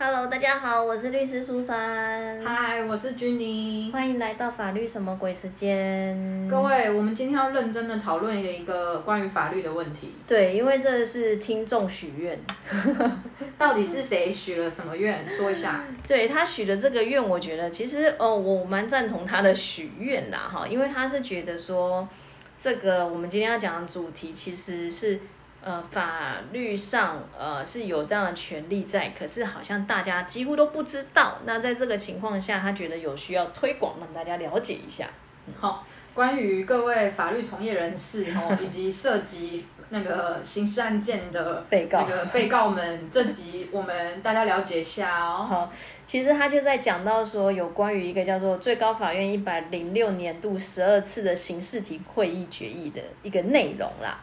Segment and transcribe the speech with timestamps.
[0.00, 2.40] Hello，大家好，我是律师苏珊。
[2.44, 3.90] 嗨，我是君妮。
[3.92, 6.46] 欢迎来到法律什么鬼时间。
[6.48, 10.12] 各位，我们今天要认真的讨论一个关于法律的问题。
[10.24, 12.38] 对，因为这是听众许愿，
[13.58, 15.28] 到底是谁许了什么愿？
[15.28, 15.84] 说一下。
[16.06, 22.08] 对他许的这个愿，我觉得其实哦，我蛮赞同他的许愿啦，哈，因为他是觉得说，
[22.62, 25.18] 这个我们今天要讲的主题其实是。
[25.60, 31.38] 呃，法律上呃是有这样的权利在，可是好像大家几乎都不知道。
[31.44, 35.08] 那在这个情况下，他觉得有需要推广，让大家了解一下。
[35.58, 45.42] 好，关于各位法律从业人士哦，以及涉及那个刑事案件的被告那个被告们，这集我们大家了解一下哦。
[45.50, 45.72] 好，
[46.06, 54.20] 其实他就在讲到说，有关于一个叫做最高法院一百零六年度十二次的刑事庭会议决议的一个内容啦。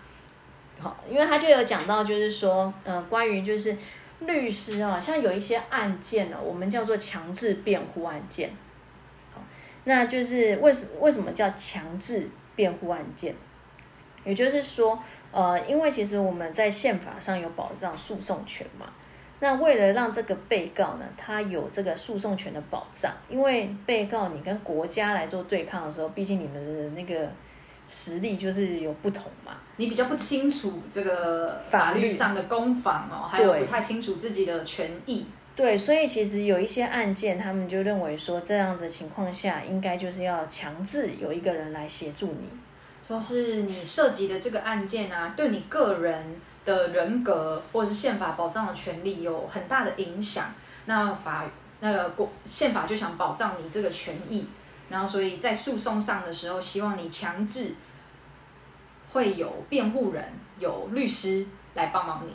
[0.78, 3.76] 好，因为他就有讲到，就是说，呃，关于就是
[4.20, 8.52] 律师啊，像有一些案件呢，我们叫做强制辩护案件。
[9.34, 9.42] 好，
[9.86, 13.34] 那就是为什为什么叫强制辩护案件？
[14.24, 15.02] 也就是说，
[15.32, 18.88] 呃，因为其实我们在宪法上有保障诉讼权嘛，
[19.40, 27.32] 那为了让这个被告呢，他有这个诉讼权的保障，因为被告你跟国家来做对抗的时候，毕竟你们的那个。
[27.88, 35.26] 实力就是有不同嘛，你比较不清楚这个法律上的攻防哦，还有不太清楚自己的权益。
[35.56, 42.50] 对，所以其实有一些案件，他们就认为说，这样子情况下，应该就是要强制有一个人来协助你，
[43.08, 50.46] 说是你涉及的这个案件啊，对你个人的人格或者是宪法保障的权利有很大的影响。
[50.88, 51.46] 那法
[51.80, 54.46] 那个国宪法就想保障你这个权益。
[54.90, 57.74] 然后，所以在诉讼上的时候，希望你强制
[59.10, 60.24] 会有辩护人、
[60.60, 62.32] 有律师来帮忙你。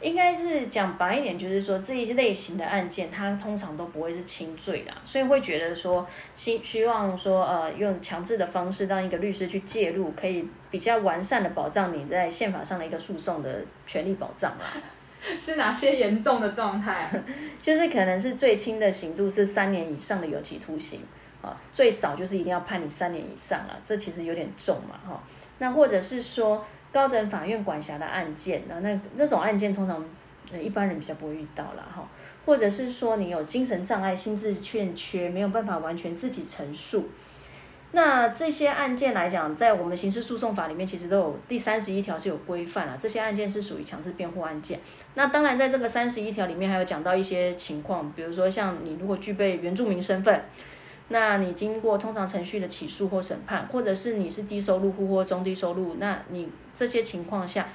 [0.00, 6.04] 应该是讲白一点，就是说这一类型的案件，它通常都不会是轻罪啦，所以会觉得说，
[6.34, 14.74] 希希望说，呃，用强制的方式让一个律师去介入，可以比较完善的保障你在宪法上的一个诉讼的权利保障啦。
[15.38, 17.08] 是哪些严重的状态？
[17.62, 21.00] 就是可能是最轻的刑度是三年以上的有期徒刑。
[21.42, 25.20] 啊，最少就是一定要判你三年以上了，这其实有点重嘛，哈。
[25.58, 30.04] 那或者是说高等法院管辖的案件，那那那种案件通常
[30.60, 32.08] 一般人比较不会遇到了，哈。
[32.46, 37.08] 或者是说你有精神障碍、心智欠缺，没有办法完全自己陈述，
[37.90, 44.78] 那这些案件来讲，在我们刑事诉讼法里面，其实都有第三十一条是有规范了，这些案件是属于强制辩护案件。
[45.14, 50.44] 那当然，在这个三十一条里面，还有讲到一些情况，比如说像你如果具备原住民身份。
[51.12, 57.68] 那你经过通常程序的起诉或审判，或者是你是低收入户或中低收入，那你这些情况下，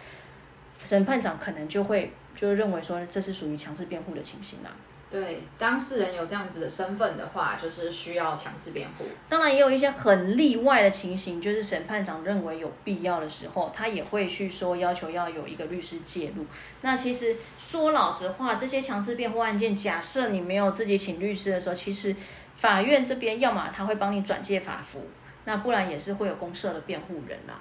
[0.83, 4.71] 审判长可能就会就认为说这是属于强制辩护的情形啦。
[5.09, 9.05] 对，当事人有这样子的身份的话，就是需要强制辩护。
[9.29, 16.45] 当然也有一些很例外的情形，就是审判长认为有必要的时候，他也会去说要求要有一个律师介入。
[16.81, 22.15] 那其实说老实话，这些强制辩护案件，假设你没有自己请律师的时候，其实。
[22.59, 25.07] 法院这边要么他会帮你转介法服，
[25.45, 27.53] 那不然也是会有公社的辩护人啦。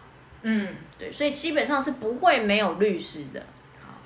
[0.42, 3.42] 嗯，对，所以基本上是不会没有律师的。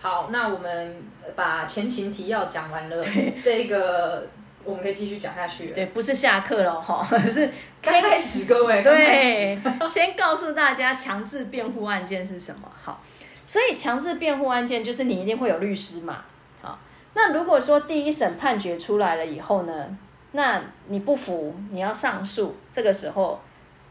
[0.00, 1.02] 好，那我们
[1.36, 3.04] 把前情提要讲完了，
[3.42, 4.26] 这个
[4.64, 5.68] 我们可以继续讲下去。
[5.68, 7.50] 对，不是下课了哈，是
[7.82, 8.82] 刚开始，各位。
[8.82, 9.58] 对，
[9.88, 12.62] 先告诉大家强制辩护案件是什么。
[12.82, 13.02] 好，
[13.44, 16.24] 所以强制辩护案件就是你一定会有律师嘛。
[16.62, 16.78] 好，
[17.12, 19.98] 那如果说第一审判决出来了以后呢？
[20.32, 23.40] 那你不服，你要上诉，这个时候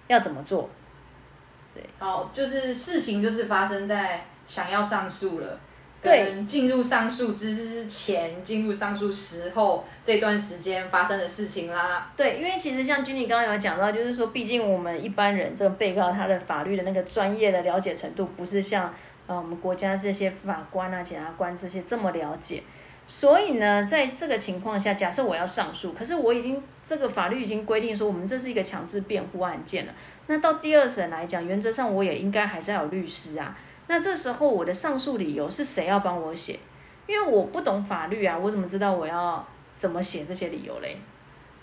[0.07, 0.69] 要怎么做？
[1.73, 5.59] 对，好，就是事情就是发生在想要上诉了，
[6.01, 12.09] 对，进入上诉之前，进入上诉时候这段时间发生的事情啦。
[12.15, 18.93] 对，因为其实像君妮刚刚有讲到，就是说，毕竟我们一般人这个被告他的法律的那个专业的了解程度，不是像
[19.27, 22.63] 呃我们国家这些法官啊、检察官这些这么了解。
[23.11, 29.93] 所以呢，在这个情况下，假设我要上诉，可是我已经这个法律已经规定说，我们这是一个强制辩护案件了。
[30.27, 33.57] 那到第二审来讲，原则上我也应该还是要有律师啊。
[33.87, 36.59] 那这时候我的上诉理由是谁要帮我写？
[37.07, 39.43] 因为我不懂法律啊，我怎么知道我要
[39.79, 40.95] 怎么写这些理由嘞？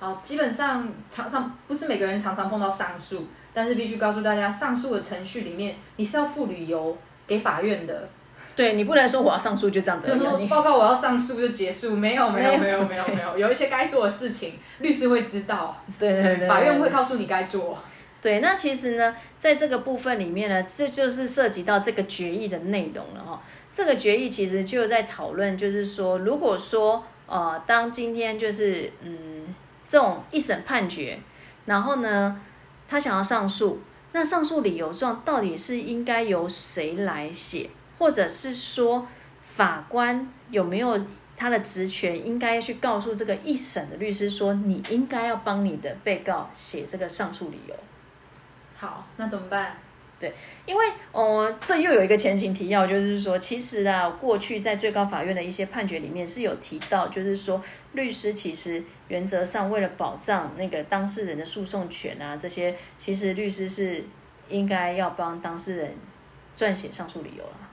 [0.00, 8.08] 好，基本上常常不是每个人常常碰到上诉，但是必须告诉大家，上诉的程序里面你是要附理由给法院的。
[8.56, 17.78] 对你不能说我要上诉就这样子， 就说报告我要上诉就结束，没有没有没有没有没有，有一些该做的事情，律师会知道，对对对，法院会告诉你该做。
[18.22, 23.40] 对，那其实呢，在这个部分里面呢，这就是涉及到这个决议的内容了哈。
[23.72, 29.54] 这个决议其实就在讨论，就是说，如果说呃，当今天就是嗯
[29.86, 31.18] 这种一审判决，
[31.66, 32.40] 然后呢，
[32.88, 33.80] 他想要上诉，
[34.12, 39.06] 那上诉理由状到底是应该由谁来写，或者是说
[39.54, 41.00] 法官有没有
[41.36, 47.74] 他的职权，应该去告诉这个一审的律师说，你应该要帮你的被告写这个上诉理由。
[48.76, 49.76] 好，那怎么办？
[50.18, 50.32] 对，
[50.64, 57.62] 因为哦，这又有一个前情提要，就是说，其实啊，过去在最高法院的一些判决里面是有提到，就是说，
[57.92, 64.02] 律师其实原则上为了保障那个当事人的诉讼权啊，这些，其实律师是
[64.48, 65.94] 应该要帮当事人
[66.56, 67.65] 撰写上诉理由啊。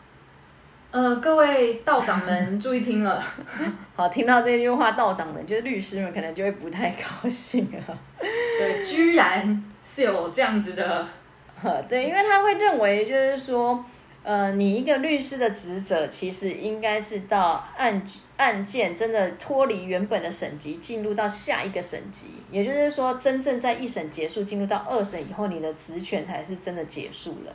[0.93, 3.19] 呃，各位道长们注意听了，
[3.97, 7.97] 好，听到这句话，道长们就是律师们可能就会不太高兴了。
[8.19, 11.07] 对，居然是有这样子的。
[11.89, 13.83] 对，因为他会认为，就是说，
[14.21, 17.99] 呃，你一个律师的职责，其实应该是到案
[18.37, 27.51] 案件真的脱离原本的省级，进入到下一个省级，也就是说，真正在一审结束，进入到二审以后，你的职权才是真的结束了。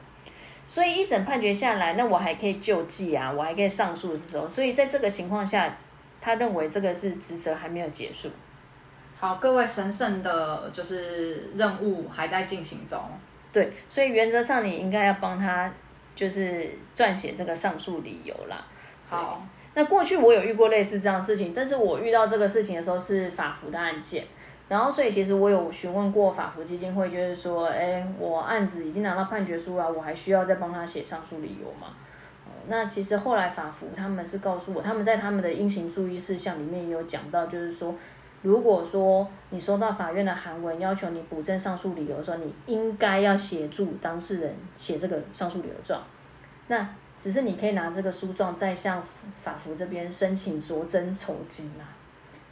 [0.69, 5.77] 所以一审判决下来，那我还可以救济啊，我还可以上诉的时候，所以在这个情况下，
[6.21, 8.29] 他认为这个是职责还没有结束。
[9.19, 13.01] 好，各位神圣的，就是任务还在进行中。
[13.51, 15.73] 对，所以原则上你应该要帮他，
[16.15, 18.63] 就是撰写这个上诉理由啦。
[19.09, 19.43] 好，
[19.73, 24.25] 那过去我有遇过类似这样的事情，但是我遇到这个事情的时候是法服的案件，
[24.69, 31.89] 然后所以其实我有询问过法服基金会，就是说，哎，我案子已经拿到判决书了，我还需要再帮他写上诉理由吗？
[32.69, 37.95] 那其实后来法服他们是告诉我，他们在他们的应行注意事项里面也有讲到，就是说。
[38.41, 46.01] 如果说你收到法院的函文，要求你补正上诉理由的时候，你应该要协助当事人写这个上诉理由状。
[46.69, 46.89] 那
[47.19, 49.03] 只是你可以拿这个书状再向
[49.41, 51.85] 法服这边申请酌增酬金啦。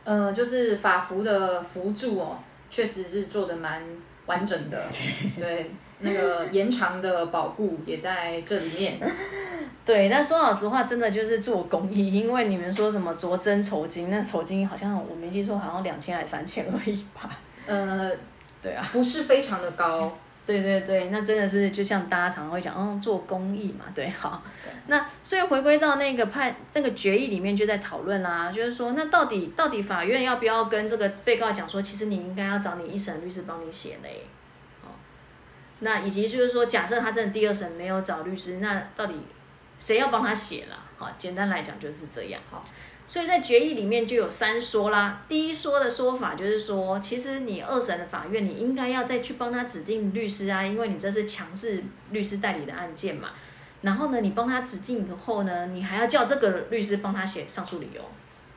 [0.06, 2.38] 呃，就是法服的辅助哦，
[2.70, 3.82] 确实是做的蛮
[4.24, 4.82] 完整的，
[5.38, 5.70] 对。
[5.98, 9.00] 那个延长的保护也在这里面。
[9.82, 17.30] 对，那说老实话，真的就是做公益，因为你们说什么着真酬金，那酬金好像我没记错，好像两千还是三千而已吧？
[17.66, 18.12] 呃，
[18.62, 20.12] 对啊，不是非常的高。
[20.46, 24.42] 对对对，那真的是就像大家常常会讲，嗯，做公益嘛，对，好。
[24.86, 34.22] 那所以回归到那个判那个决议里面，就在讨论啦，就是说，那到底到底法院要不要跟这个被告讲说，其实你应该要找你一审律师帮你写嘞？
[35.80, 39.14] 那以及就是说，假设他真的第二审没有找律师，那到底
[39.78, 40.78] 谁要帮他写啦？
[40.96, 42.40] 好，简单来讲就是这样。
[42.50, 42.64] 好，
[43.08, 45.22] 所以在决议里面就有三说啦。
[45.28, 53.30] 第一说的说法就是说，其实你二审的法院，你应该要再去帮他指定律师啊，因为你这是强制律师代理的案件嘛。
[53.82, 58.00] 然后呢，你帮他指定以后呢，你还要叫这个律师帮他写上诉理由。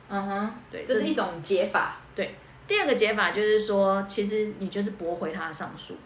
[0.08, 1.98] 嗯哼，对，这是一种解法。
[2.14, 2.34] 对，
[2.66, 5.96] 第二个解法就是说，其实你就是驳回他的上诉。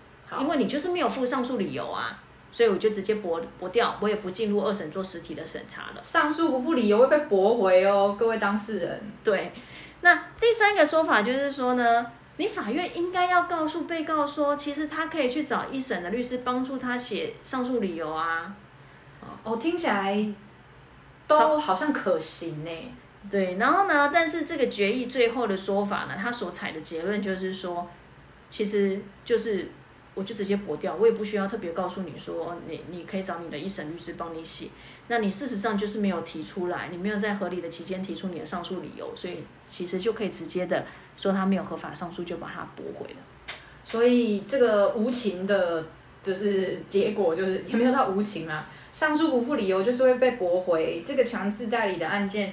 [0.40, 2.20] 因为你就是没有附上诉理由啊，
[2.54, 6.00] 所以我就直接驳驳掉，我也不进入二审做实体的审查了。
[6.04, 9.02] 上诉不附理由会被驳回哦，各位当事人。
[9.24, 9.52] 对，
[10.02, 12.06] 那第三个说法就是说呢，
[12.36, 18.54] 你法院应该要告诉被告说，其实他可以去找一审的律师帮助他写上诉理由啊。
[19.42, 20.16] 哦，听起来
[21.26, 22.70] 都好像可行呢。
[23.28, 27.90] 对，然后呢，但是这个决议最后的说法呢，他所采的结论就是说，
[28.48, 29.72] 其实就是。
[30.14, 34.68] 我就直接驳掉，我也不需要特别告诉你说，你你可以找你的一审律师帮你写。
[35.08, 43.16] 那你事实上就是没有提出来，你没有在合理的期间提出你的上诉理由，所以其实就可以直接的说他没有合法上诉，就把它驳回了。
[43.84, 45.84] 所以这个无情的，
[46.22, 51.02] 就是结果就是也没有到无情啊，上诉不附理由就是会被驳回。
[51.04, 52.52] 这个强制代理的案件，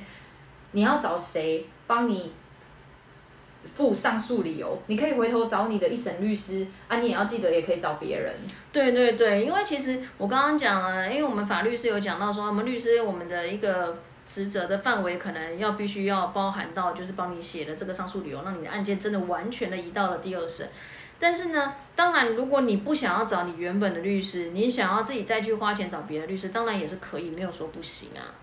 [0.72, 2.34] 你要找谁帮你？
[3.76, 8.34] 附上诉理由，你可以回头找你的一审律师啊，你也要记得，也可以找别人。
[8.72, 20.68] 对对对，因为其实我刚刚讲了，因为我们法律是有讲到说，我们律师我们的一个职责的范围，可能要必须要包含到，就是帮你写的这个上诉理由，让你的案件真的完全的移到了第二审。
[21.20, 28.34] 但是呢，当然如果你不想要找你原本的律师，你想要自己再去花钱找别的律师，当然也是可以，没有说不行啊。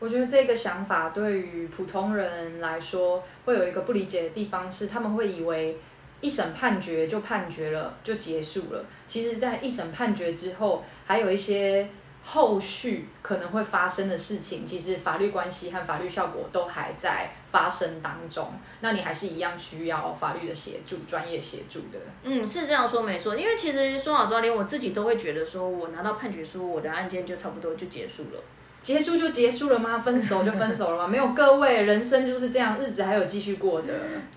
[0.00, 5.78] 我觉得这个想法对于普通人来说，会有一个不理解的地方是，他们会以为
[6.22, 8.84] 一审判决就判决了，就结束了。
[9.06, 11.86] 其实，在一审判决之后，还有一些
[12.24, 18.52] 后续可能会发生的事情，其实法律关系和法律效果都还在发生当中。
[18.80, 21.98] 那你还是一样需要法律的协助，专业协助的。
[22.22, 23.36] 嗯，是这样说没错。
[23.36, 28.40] 因为其实说老实话，连我自己都会觉得，说我拿到判决书，我的案件就差不多就结束了。
[28.82, 29.98] 结束就结束了吗？
[29.98, 31.06] 分手就分手了吗？
[31.08, 33.88] 没有，各位，人生就是这样，日子还有继续过的。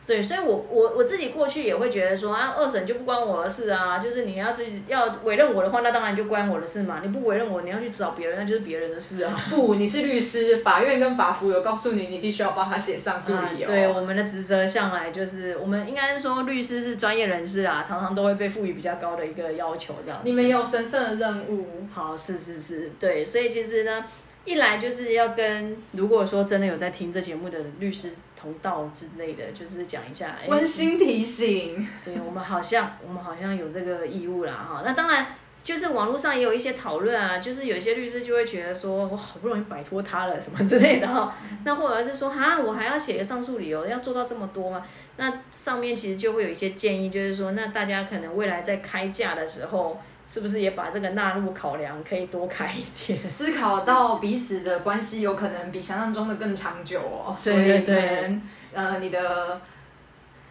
[0.05, 6.99] 对，所以我我我自己过去也会觉得说啊，二审就不关我的事啊，就是你要去要委任我的话，那当然就关我的事嘛。
[7.01, 9.33] 你不委任我，你要去找别人，那就是别人的事啊。
[9.49, 13.67] 不，你是律师，法院跟法服有告诉你，你必须要帮他写上诉理由。
[13.67, 20.19] 对，我们的职责向来就是，我们应该是说律师是专业人士啊，常常都会被赋予比较高的一个要求，这样。
[20.25, 21.65] 你们有神圣的任务。
[21.93, 24.03] 好，是是是，对，所以其实呢。
[24.45, 31.87] 一来就是要跟，如果说真的有在听这节目的律师同道之类的，就是讲一下温馨提醒。
[32.03, 34.83] 对，我们好像我们好像有这个义务啦哈。
[34.85, 35.27] 那当然，
[35.63, 41.33] 就是网络上也有一些讨论啊，就是有些律师就会觉得说，我好不容易摆脱他了什么之类的哈。
[41.63, 44.85] 那或者是说，哈，我还要写个上诉理由，要做到这么多吗？
[45.15, 50.01] 那上面其实就会有一些建议，就是说，那大家可能未来在开价的时候。
[50.27, 53.25] 是不是也把这个纳入考量，可以多开一点？
[53.25, 58.41] 思考到彼此的关系有可能比想象中的更长久哦，所以可能
[58.73, 59.61] 呃你的。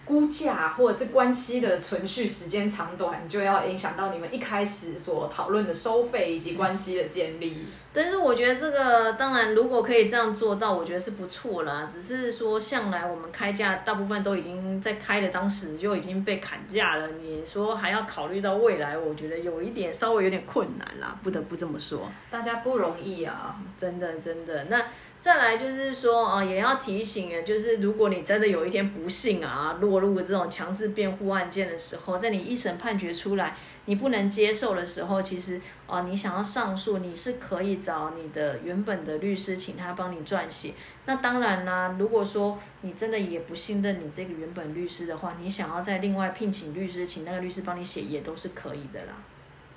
[0.05, 7.65] 估价或者是关系的存续时间长短，就要影响到你们一开始所讨论的收费以及关系的建立。
[7.95, 11.89] 但是我觉得这个当然，如果可以这样做到，我觉得是不错啦。
[11.93, 17.07] 只是说，向来我们开价大部分都已经在开的当时就已经被砍价了。
[17.21, 22.11] 你说还要考虑到未来，我觉得有一点稍微有点困难啦，不得不这么说。
[22.31, 24.83] 大家不容易啊，真的真的那。
[25.23, 40.75] 再来就是说啊，也要提醒啊，就是如果你真的有一天不幸啊落入这种强制辩护案件的时候，在你一审判决出来你不能接受的时候，其实啊，你想要上诉，你是可以找你的原本的律师，请他帮你撰写。
[41.07, 49.13] 那当然啦，如果说你真的也不信任你这个原本律师的话，你想要再另外聘请律师，请那个律师帮你写，也都是可以的啦。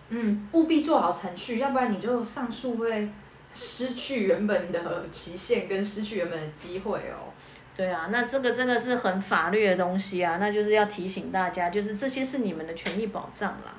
[0.09, 3.07] 嗯，务必做好程序，要不然你就上诉会。
[3.55, 7.33] 失去原本的期限跟失去原本的机会哦。
[7.75, 13.73] 对啊，那这个真的是很法律的东西啊，那就是要提醒大家，就是这些是你们的权益保障啦。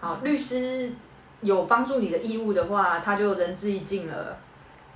[0.00, 0.92] 好，律师
[1.40, 4.38] 有帮助你的义务的话，他就仁至义尽了。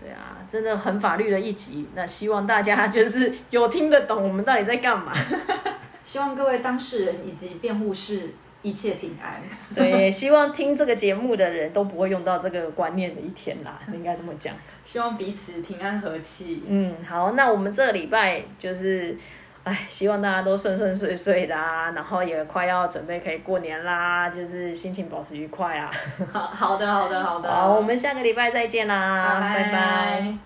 [0.00, 5.12] 对啊，真的很法律的一集，那希望大家就是有听得懂我们到底在干嘛。
[6.04, 8.34] 希望各位当事人以及辩护士。
[8.66, 9.40] 一切平安。
[9.72, 14.52] 对，希望听这个节目的人都不会用到这个观念的一天啦， 应该这么讲。
[14.84, 16.64] 希望彼此平安和气。
[16.66, 19.16] 嗯，好，那我们这个礼拜就是，
[19.62, 25.90] 哎，希望大家都顺顺遂遂的啊，然后也快要准备可以过年啦，就是心情保持愉快啊。
[26.32, 27.48] 好好的，好的，好的。
[27.48, 30.34] 好，我们下个礼拜再见啦，拜拜。